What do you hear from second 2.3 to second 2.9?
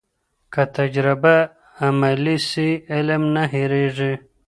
سي،